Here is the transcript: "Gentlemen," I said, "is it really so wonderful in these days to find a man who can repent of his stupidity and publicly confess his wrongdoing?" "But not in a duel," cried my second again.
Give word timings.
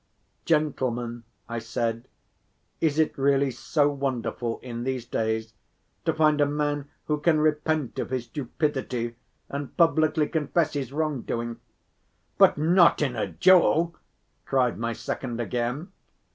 "Gentlemen," 0.45 1.25
I 1.47 1.59
said, 1.59 2.07
"is 2.79 2.97
it 2.97 3.15
really 3.19 3.51
so 3.51 3.87
wonderful 3.89 4.57
in 4.63 4.83
these 4.83 5.05
days 5.05 5.53
to 6.05 6.13
find 6.15 6.41
a 6.41 6.47
man 6.47 6.89
who 7.05 7.19
can 7.19 7.39
repent 7.39 7.99
of 7.99 8.09
his 8.09 8.23
stupidity 8.23 9.15
and 9.47 9.77
publicly 9.77 10.27
confess 10.27 10.73
his 10.73 10.91
wrongdoing?" 10.91 11.59
"But 12.39 12.57
not 12.57 13.03
in 13.03 13.15
a 13.15 13.27
duel," 13.27 13.95
cried 14.47 14.79
my 14.79 14.93
second 14.93 15.39
again. 15.39 15.91